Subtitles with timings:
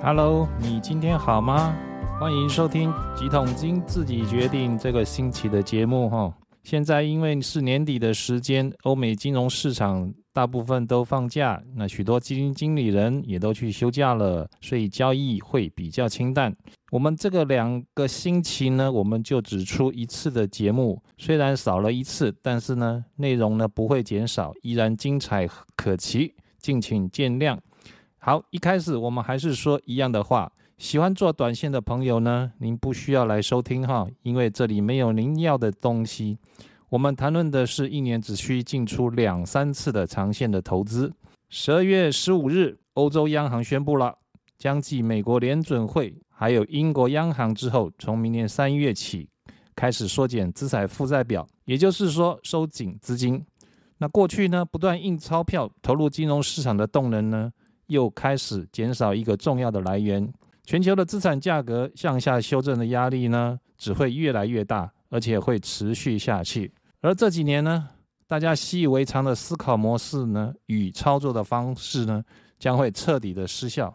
[0.00, 1.76] Hello，你今天好吗？
[2.20, 6.32] 欢迎收听几桶金自己决定这个星期的节目哈。
[6.62, 16.54] 现在因为是年底的时间，欧美金融市场大部分都放假，那许多基金经理人也都去休假了，所以交易会比较清淡。
[16.92, 27.58] 我们这个两个星期呢，我们就只出一次的节目，虽然少了一次，但是呢，内容呢不会减少，依然精彩可期，敬请见谅。
[28.28, 36.36] 好，一开始我们还是说一样的话，喜欢做短线的朋友呢，您不需要来收听哈，因为这里没有您要的东西。
[36.90, 41.10] 我们谈论的是一年只需进出两三次的长线的投资。
[41.48, 44.14] 十二月十五日，欧洲央行宣布了，
[44.58, 46.14] 将继美国联准会。
[46.28, 49.26] 还有英国央行之后，从明年三月起
[49.74, 53.42] 开始缩减资产负债表，也就是说收紧资金。
[53.96, 57.50] 那过去呢，不断印钞票投入金融市场的动能呢，
[57.88, 60.32] 又开始减少一个重要的来源。
[60.64, 66.72] 全球的资产价格向下修正的压力呢，只会越来越大，而且会持续下去。
[67.00, 67.88] 而这几年呢，
[68.26, 72.22] 大家习以为常的思考模式呢，与操作的方式呢，
[72.58, 73.94] 将会彻底的失效，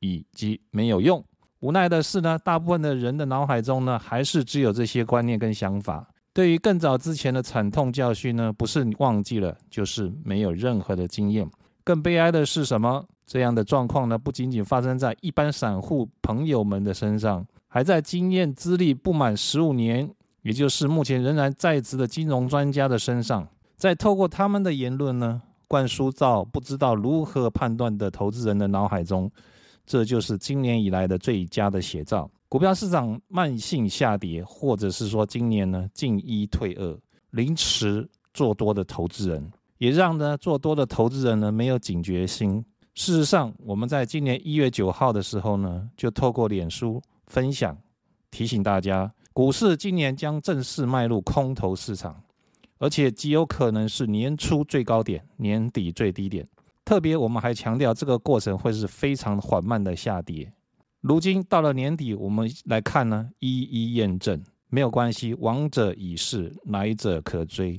[0.00, 1.22] 以及没有用。
[1.60, 6.06] 无奈的是呢，大部分的人的脑海中呢，还是只有这些观念跟想法。
[6.32, 11.48] 对于更早之前的惨痛教训呢，不是忘记了，就是没有任何的经验。
[11.84, 13.06] 更悲哀的是什么？
[13.26, 20.08] 这样的状况呢，不仅仅发生在一般散户朋友们的身上，还在经验资历不满十五年，
[20.42, 29.30] 也就是目前仍然在职的金融专家的身上，在透过他们的言论呢，灌输到不知道如何判断的投资人的脑海中。
[29.86, 32.30] 这就是今年以来的最佳的写照。
[32.48, 36.98] 股票市场慢性下跌，或者是说今年呢进一退二，
[37.30, 42.64] 凌迟做多的投资人，也让呢做多的投资人呢没有警觉心。
[42.94, 47.76] 事实上，我们在今年一月九号的时候呢，就透过脸书分享，
[48.30, 52.22] 提醒大家，股市今年将正式迈入空头市场，
[52.78, 56.46] 而且极有可能是年初最高点，年底最低点。
[56.84, 60.52] 特别，我们还强调这个过程会是非常缓慢的下跌。
[61.00, 67.76] 如今到了年底，我们来看呢，一一验证没有关系，王者已逝，来者可追。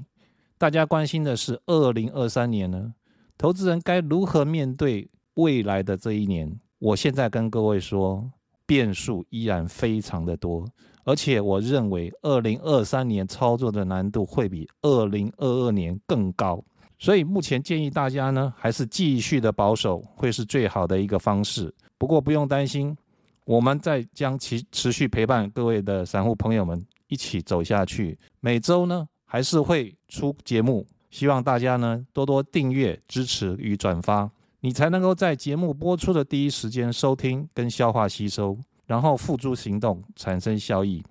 [0.58, 2.94] 大家关心的是二零二三年呢，
[3.38, 6.52] 投资人该如何面对未来的这一年？
[6.80, 8.30] 我现在跟各位说，
[8.66, 10.68] 变数依然非常的多，
[11.04, 16.64] 而且我认为二零二三年操作的难度会比二零二二年更高。
[16.98, 21.74] 所以目前建议大家呢，还是继续的保守，会是最好的一个方式。
[21.98, 22.96] 不过不用担心，
[23.46, 28.18] 我们在将其持续陪伴各位的散户朋友们一起走下去。
[28.40, 34.30] 每周呢还是会出节目，希望大家呢多多订阅、支持与转发，
[34.66, 41.04] 你才能够在节目播出的第一时间收听跟消化吸收，然后付诸行动，产生效益。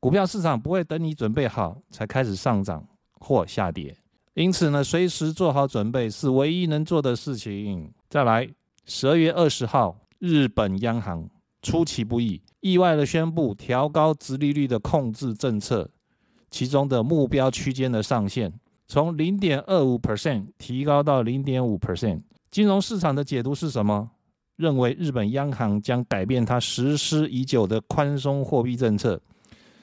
[0.00, 2.84] 股票市场不会等你准备好才开始上涨
[3.20, 3.96] 或下跌。
[4.34, 7.92] 因此呢，随时做好准备是唯一能做的事情。
[8.08, 8.48] 再来，
[8.86, 11.30] 十二月二十号，日本央行
[11.62, 15.88] 出其不意，意外的宣布调高直利率的控制政策，
[16.50, 18.52] 其中的目标区间的上限
[18.88, 22.22] 从零点二五 percent 提高到零点五 percent。
[22.50, 24.10] 金融市场的解读是什么？
[24.56, 29.20] 认为日本央行将改变它实施已久的宽松货币政策，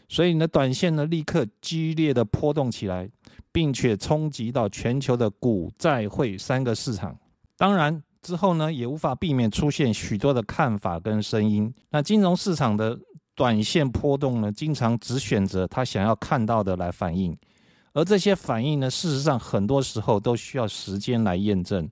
[0.08, 3.10] 所以呢，短线呢立刻激烈的波动起来。
[3.50, 7.18] 并且冲击到全球的股债汇三个市场，
[7.58, 11.74] 当然之后呢，也无法避免出现许多的看法跟声音。
[11.90, 12.96] 那金融市场的
[13.34, 17.36] 短线波动呢，经常只选择他想要看到的来反应，
[17.94, 21.90] 而这些反应呢，事实上很多时候都需要时间来验证。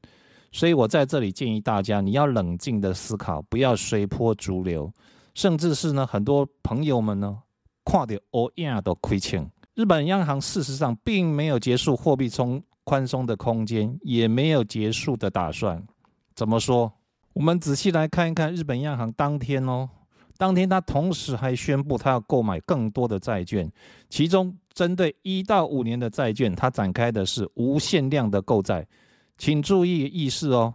[0.55, 4.89] 所以我在这里建议大家，你要冷静的思考，不要随波逐流，
[5.33, 7.37] 甚至是呢，很多朋友们呢，
[7.83, 9.51] 跨掉 all in 都亏钱。
[9.73, 15.85] 日本央行事实上并没有结束货币松宽松的空间，也没有结束的打算。
[16.33, 16.89] 怎么说？
[17.33, 19.89] 我们仔细来看一看日本央行当天哦，
[20.37, 23.69] 当天他同时还宣布他要购买更多的债券，
[24.09, 28.87] 其中针对一到五年的债券，他展开的是无限量的购债。
[29.37, 30.73] 请注意意思哦，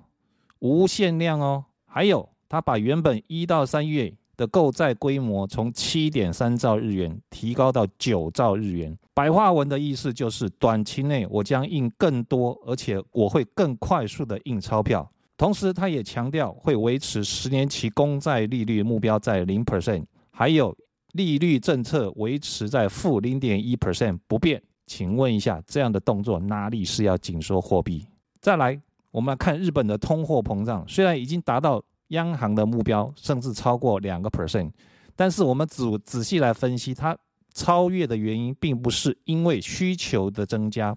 [0.60, 1.64] 无限量哦。
[1.86, 4.14] 还有，他把原本一到三月。
[4.36, 8.96] 的购债规模从七点三兆日元提高到九兆日元。
[9.12, 15.06] 白话文的意思就是，短期内我将印更多，而且我会更快速的印钞票。
[15.36, 20.74] 同时，他也强调会维持十年期公债利率目标在零 percent，还有
[21.12, 24.62] 利率政策维持在负零点一 percent 不变。
[24.86, 28.06] 请问一下，这样的动作哪里是要紧缩货币？
[28.40, 31.82] 再来，我们来看日本的通货膨胀，虽然已经达到。
[32.10, 34.68] 央行的目标甚至超过两个 percent。
[35.14, 37.16] 但是我们仔仔细来分析，它
[37.54, 40.92] 超越的原因并不是因为需求的增加，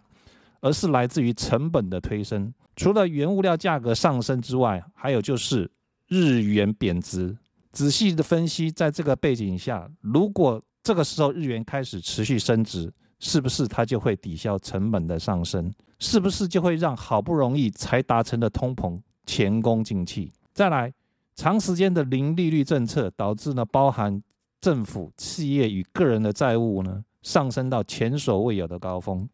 [0.60, 2.52] 而是来自于成本的推升。
[2.76, 5.70] 除了原物料价格上升之外，还有就是
[6.08, 7.38] 日元贬值。
[7.72, 12.92] 仔细的分析，在这个背景下，如果这个时候日元开始持续升值，
[13.26, 15.74] 是不是它就会抵消成本的上升？
[15.98, 20.30] 是不是就会让好不容易才达成的通膨前功尽弃？
[20.52, 20.94] 再来，
[21.34, 24.22] 长时间的零利率政策导致呢，包含
[24.60, 29.28] 政府、企业与个人的债务呢，上升到前所未有的高峰。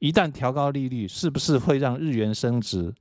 [0.00, 2.94] 一旦调高利率，是不是会让日元升值，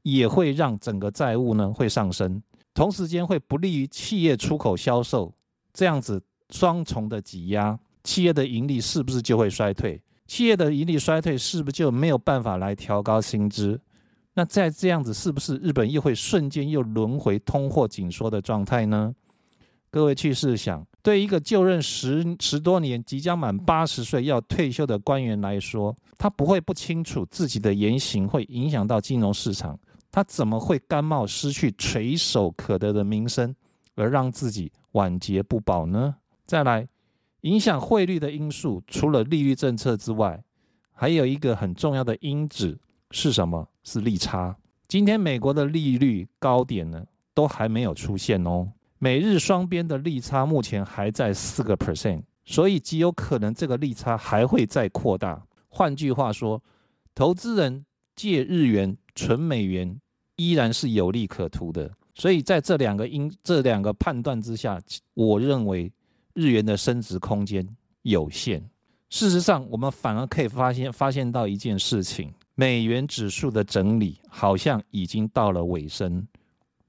[0.00, 2.42] 也会让整个债务呢会上升？
[2.72, 5.34] 同时间会不利于企业出口销售，
[5.74, 10.00] 这样子双重的挤压，企业的盈利是不是就会衰退？
[10.28, 13.80] 企业的盈利衰退，是不是就没有办法来调高薪资？
[14.34, 19.12] 那再这样子，是不是日本又会瞬间又轮回通货紧缩的状态呢？
[19.90, 29.76] 各位去试想，对一个就任十十多年、即将满八十岁要退休的官员来说，他不会不清楚自己的言行会影响到金融市场。
[30.12, 33.54] 他怎么会甘冒失去垂手可得的名声，
[33.96, 36.14] 而让自己晚节不保呢？
[36.46, 36.86] 再来，
[37.46, 40.42] 影响汇率的因素，除了利率政策之外，
[40.92, 42.76] 还有一个很重要的因子
[43.12, 43.68] 是什么？
[43.84, 44.56] 是利差。
[44.88, 48.72] 今天美国的利率高点呢，都还没有出现哦。
[48.98, 55.40] 美日双边的利差目前还在四个 percent，所以极有可能这个利差还会再扩大。
[55.68, 56.60] 换句话说，
[57.14, 60.00] 投资人借日元存美元。
[60.38, 64.78] 依然是有利可图的，所以在这两个因这两个判断之下，
[65.14, 65.90] 我认为
[66.36, 67.66] 日元的升值空间
[68.02, 68.62] 有限。
[69.08, 76.26] 事实上，我们反而可以发现发现到一件事情：美元指数的整理好像已经到了尾声。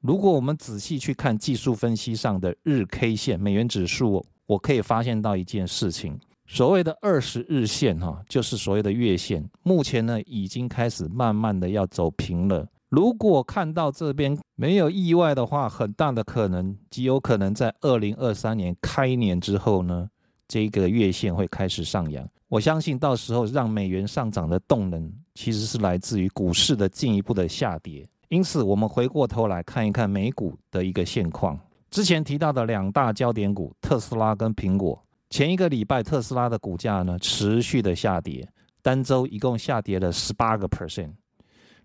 [0.02, 12.68] 如果我们仔细去看技术分析上的日 K 线，美元指数，我可以发现到一件事情：所谓的二十日线哈，就是所谓的月线，目前呢已经开始慢慢的要走平了。
[12.90, 20.10] 如果看到这边没有意外的话，很大的可能极有可能在二零二三年开年之后呢，
[20.48, 22.28] 这个月线会开始上扬。
[22.48, 28.08] 我相信到时候让美元上涨的动能其实是来自于股市的进一步的下跌。
[28.30, 31.60] 因此，我们回过头来看一看美股的一个现况。
[31.92, 38.48] 之前提到的两大焦点股特斯拉跟苹果，前一个礼拜特斯拉的股价呢持续的下跌，
[38.82, 41.12] 单周一共下跌了十八个 percent。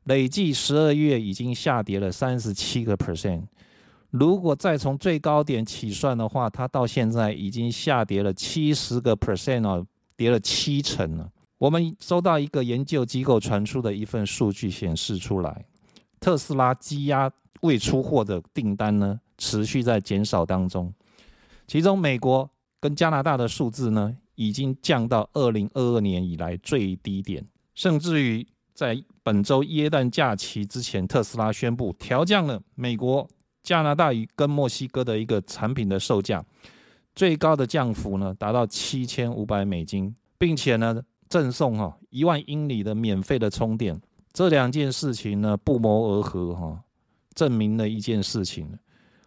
[0.04, 3.44] 累计十二月已经下跌了三十七个 percent，
[4.10, 11.30] 如果再从最高点起算的话，它到现在已经下跌了七十个 percent 哦，跌了七成了。
[11.56, 15.64] 我们收到一个研究机构传出的一份数据显示出来，
[16.18, 20.92] 特斯拉积压未出货的订单呢，持续在减少当中。
[21.68, 22.50] 其中美国
[22.80, 27.46] 跟加拿大的数字呢，已经降到二零二二年以来最低点，
[27.76, 28.44] 甚至于。
[28.74, 33.28] 在本周耶诞假期之前，特斯拉宣布调降了美国、
[33.62, 36.44] 加拿大与跟墨西哥的一个产品的售价，
[37.14, 44.00] 最高的降幅呢达到七千五百美金，并且呢赠送哈一万英里的免费的充电。
[44.32, 46.82] 这两件事情呢不谋而合哈，
[47.34, 48.78] 证明了一件事情：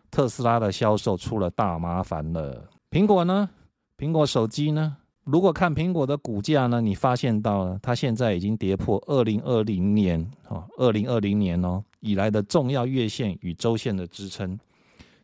[0.09, 2.67] 特斯拉的销售出了大麻烦了。
[2.89, 3.49] 苹果呢？
[3.97, 4.97] 苹果手机呢？
[5.25, 14.59] 如果看苹果的股价呢，你发现到了，它现在已经跌破二零二零年啊，二零二零年哦以来的重要月线与周线的支撑，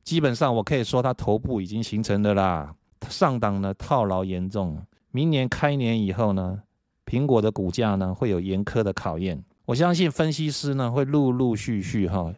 [0.04, 2.74] 基本上我可以说它头部已经形成的啦，
[3.10, 4.82] 上档呢套牢严重，
[5.12, 6.64] 明年开年以后呢，
[7.06, 12.34] 苹果的股价呢会有严苛的考验，我相信分析师呢会陆陆续续哈，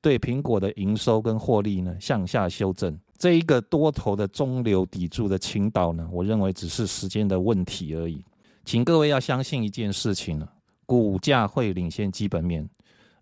[0.00, 2.96] 对苹果的营收跟获利呢向下修正。
[3.20, 8.24] 这一个多头的中流砥柱的倾倒呢，我认为只是时间的问题而已。
[8.64, 10.48] 请各位要相信一件事情呢，
[10.86, 12.66] 股价会领先基本面，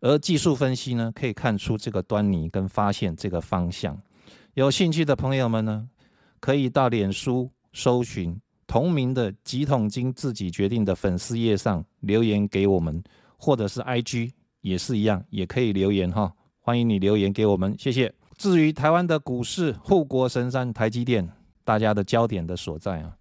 [0.00, 4.00] 而技术分析呢，可以看出这个端倪跟发现这个方向。
[4.54, 5.88] 有兴趣的朋友们呢，
[6.38, 13.02] 可以到脸书搜寻同名的“几桶金自己决定”的粉丝页上留言给我们，
[13.36, 18.14] 或者是 IG 也是一样，也可以留言哈，欢迎你留言给我们，谢谢。
[18.38, 21.28] 至于台湾的股市，护国神山台积电，
[21.64, 23.16] 大家的焦点的所在啊，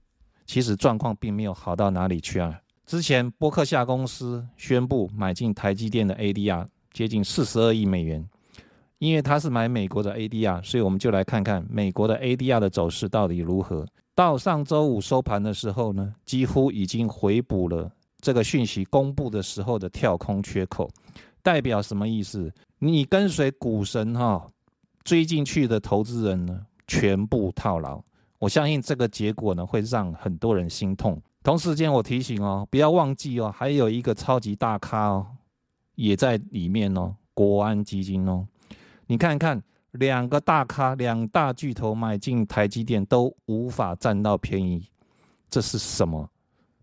[0.46, 2.62] 其实状况并没有好到哪里去啊。
[2.86, 8.30] 之前波克夏公司宣布买进台积电的 ADR 接近四十二亿美元，
[9.00, 13.88] 因为它是买美国的 ADR，所以我们就来看看美国的 ADR 的走势到底如何。
[14.14, 20.88] 到上周五收盘的时候呢，几乎已经回补了这个讯息公布的时候的跳空缺口，
[21.42, 22.54] 代表什么意思？
[22.78, 24.48] 你跟随股神哈。
[25.08, 28.04] 追进去的投资人呢，全部套牢。
[28.40, 31.22] 我相信这个结果呢，会让很多人心痛。
[31.42, 35.26] 同时间，我提醒哦，不要忘记哦，还有一个超级大咖哦，
[35.96, 38.46] 也在里面哦，国安基金哦。
[39.06, 44.90] 你看看，两个大咖，两大巨头买进台积电都无法占到便宜，
[45.50, 46.30] 这是什么？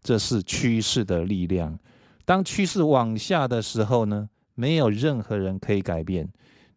[0.03, 1.79] 这是趋势的力量。
[2.25, 6.27] 当趋势往下的时候呢，没有任何人可以改变，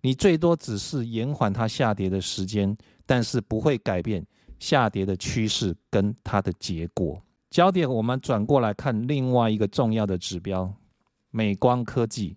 [0.02, 2.76] 你最多只是延缓它下跌的时间，
[3.06, 4.26] 但是不会改变
[4.60, 7.22] 下跌的趋势跟它的结果。
[7.50, 10.72] 焦点我们转过来看另外一个重要的指标，
[11.32, 12.36] 美光科技，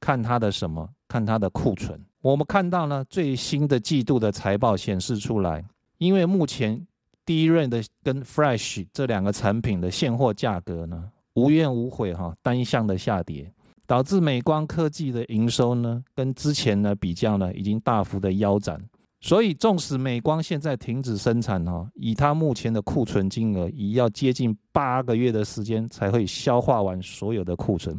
[0.00, 0.88] 看它的什么？
[1.08, 2.00] 看它的库存。
[2.20, 5.64] 我们看到呢，最新的季度的财报显示出来，
[5.98, 6.84] 因为目前
[7.24, 13.52] 第一任的跟 Fresh 这两个产品的现货价格呢，无怨无悔哈，单向的下跌，
[13.86, 18.80] 导致美光科技的营收呢，跟之前呢比较呢，已经大幅的腰斩。
[19.20, 27.98] 所以，纵使美光现在停止生产哈，以它目前的库存金额，已要接近八个月的时间才会消化完所有的库存，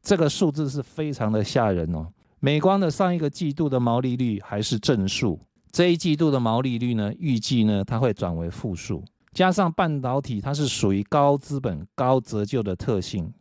[0.00, 2.06] 这个数字是非常的吓人哦。
[2.40, 5.38] 美光的上一个季度的毛利率还是正数，
[5.72, 9.04] 这一季度的毛利率呢，预计呢它会转为负数。
[9.34, 13.32] 加上半导体它是属于高资本、高折旧的特性，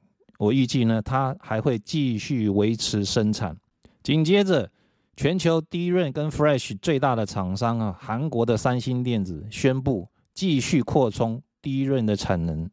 [0.42, 3.56] 我预计呢它还会继续维持生产。
[4.02, 4.68] 紧接着，
[5.16, 12.68] 全球第一润跟 Fresh 最大的厂商啊，韩国的三星电子宣布继续扩充第一润的产能，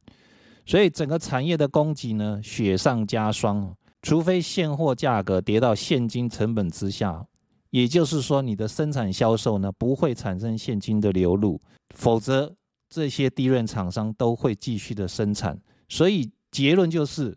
[0.64, 3.76] 所以整个产业的供给呢雪上加霜。
[4.00, 7.26] 除非现货价格跌到现金成本之下，
[7.68, 11.60] 也就是说你的生产销售呢不会产生现金的流入，
[11.94, 12.54] 否则
[12.88, 15.60] 这些低润厂商都会继续的生产。
[15.90, 17.36] 所以结论就是，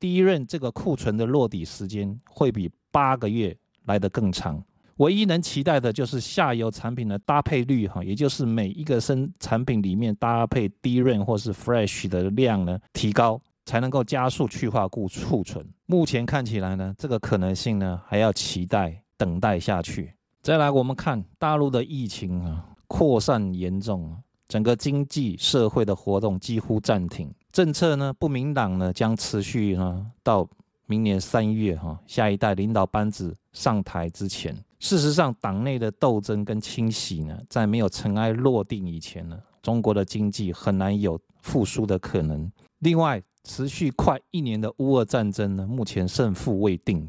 [0.00, 4.60] 低润这个库存的落底时间会比八个月来得更长。
[4.96, 13.40] 唯一能期待的就是下游产品的搭配率哈，也就是每一个生产品里面搭配低润或是 fresh 的量呢提高。
[13.66, 15.64] 才能够加速去化库库存。
[15.86, 20.12] 目前看起来呢，这个可能性呢还要期待等待下去。
[20.42, 24.16] 再来，我们看大陆的疫情啊扩散严重，
[24.48, 30.48] 整个经济社会的活动几乎暂停，政策呢不明朗呢将持续呢到
[30.86, 34.56] 明年三月哈下一代领导班子上台之前。
[34.78, 42.50] 事实上，党内的斗争跟清洗呢，在没有尘埃落定以前呢，中国的经济很难有复苏的可能。
[42.78, 47.06] 另外，持续快一年的乌俄战争呢，目前胜负未定。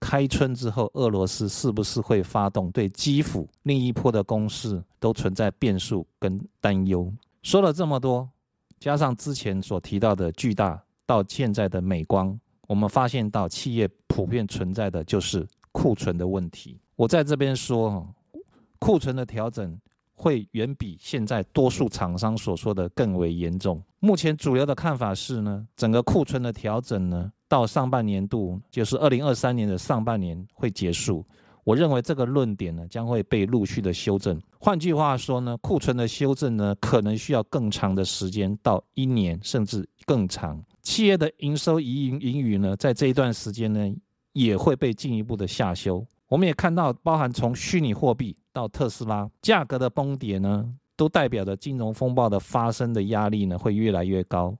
[0.00, 7.12] 开春之后，俄罗斯是不是会发动对基辅另一波的攻势，都存在变数跟担忧。
[7.42, 8.26] 说了这么多，
[8.82, 12.36] 加上之前所提到的巨大到现在的美光，
[12.66, 16.80] 我们发现到企业普遍存在的就是库存的问题。
[16.96, 18.04] 我在这边说，
[18.80, 19.78] 库存的调整。
[20.14, 23.82] 会远比现在多数厂商所说的更为严重。
[23.98, 31.26] 目前主流的看法是呢，整个库存的调整呢，到上半年度，就是二零二三年的上半年会结束。
[31.64, 34.40] 我认为这个论点呢，将会被陆续的修正。
[34.58, 40.60] 换句话说呢，库存的修正呢，可能需要更长的时间，到一年甚至更长。
[40.82, 43.94] 企业的营收盈盈余呢，在这一段时间呢，
[44.32, 46.04] 也会被进一步的下修。
[46.26, 54.56] 我们也看到，包含从虚拟货币到特斯拉价格的崩跌呢，都代表着金融风暴的发生的压力呢会越来越高。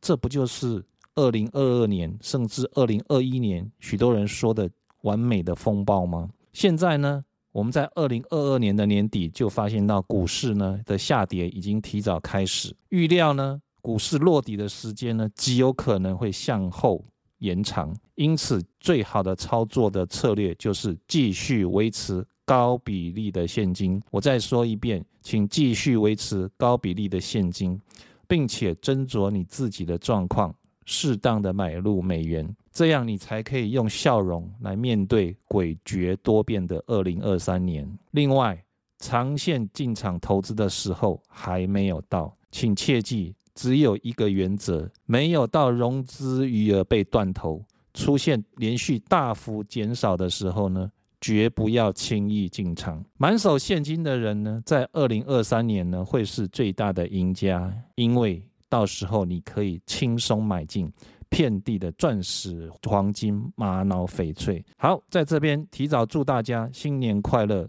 [0.00, 0.82] 这不就是
[1.16, 4.70] 二零二二年甚至二零二一年许多人说的
[5.02, 6.28] 完美的风暴吗？
[6.56, 7.22] 现在呢，
[7.52, 17.04] 我们在二零二二年的年底就发现到股市呢的下跌已经提早开始，预料呢股市落底的时间呢极有可能会向后。
[17.40, 24.02] 延长，因此最好的操作的策略就是继续维持高比例的现金。
[24.10, 27.78] 我再说一遍，请继续维持高比例的现金，
[28.26, 30.54] 并且斟酌你自己的状况，
[30.86, 37.90] 适当的买入美元，这样你才可以用笑容来面对诡谲多变的二零二三年。
[38.10, 38.62] 另外，
[38.98, 43.34] 长线进场投资的时候还没有到，请切记。
[43.54, 47.64] 只有一个原则，没有到融资余额被断头、
[47.94, 53.02] 出现连续大幅减少的时候呢，绝不要轻易进场。
[53.16, 60.92] 满手现金的人呢，在二零二三年呢，会是最大的赢家，因为到时候你可以轻松买进
[61.28, 64.64] 遍地的钻石、黄金、玛瑙、翡翠。
[64.78, 67.68] 好，在这边提早祝大家新年快乐，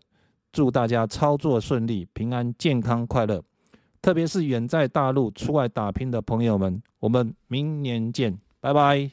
[0.51, 3.43] 祝大家操作顺利、平安、健康、快乐。
[4.01, 9.05] 特别是远在大陆出外打拼的朋友们，我们明年见，拜拜。